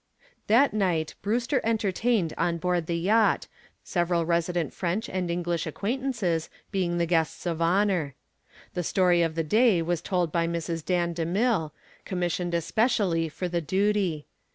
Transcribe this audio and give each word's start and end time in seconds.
That 0.47 0.73
night 0.73 1.13
Brewster 1.21 1.61
entertained 1.63 2.33
on 2.35 2.57
board 2.57 2.87
the 2.87 2.97
yacht, 2.97 3.47
several 3.83 4.25
resident 4.25 4.73
French 4.73 5.07
and 5.07 5.29
English 5.29 5.67
acquaintances 5.67 6.49
being 6.71 6.97
the 6.97 7.05
guests 7.05 7.45
of 7.45 7.61
honor. 7.61 8.15
The 8.73 8.81
story 8.83 9.21
of 9.21 9.35
the 9.35 9.43
day 9.43 9.79
was 9.83 10.01
told 10.01 10.31
by 10.31 10.47
Mrs. 10.47 10.83
Dan 10.83 11.13
DeMille, 11.13 11.69
commissioned 12.03 12.55
especially 12.55 13.29
for 13.29 13.47
the 13.47 13.61
duty. 13.61 14.25